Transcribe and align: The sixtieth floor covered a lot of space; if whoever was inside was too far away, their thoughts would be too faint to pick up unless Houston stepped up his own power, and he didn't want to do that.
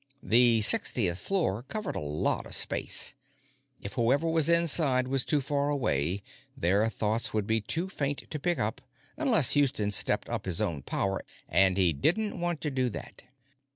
The 0.23 0.63
sixtieth 0.63 1.19
floor 1.19 1.61
covered 1.61 1.95
a 1.95 1.99
lot 1.99 2.47
of 2.47 2.55
space; 2.55 3.13
if 3.79 3.93
whoever 3.93 4.27
was 4.27 4.49
inside 4.49 5.07
was 5.07 5.23
too 5.23 5.41
far 5.41 5.69
away, 5.69 6.23
their 6.57 6.89
thoughts 6.89 7.35
would 7.35 7.45
be 7.45 7.61
too 7.61 7.87
faint 7.87 8.23
to 8.31 8.39
pick 8.39 8.57
up 8.57 8.81
unless 9.15 9.51
Houston 9.51 9.91
stepped 9.91 10.27
up 10.27 10.45
his 10.45 10.59
own 10.59 10.81
power, 10.81 11.21
and 11.47 11.77
he 11.77 11.93
didn't 11.93 12.39
want 12.39 12.61
to 12.61 12.71
do 12.71 12.89
that. 12.89 13.25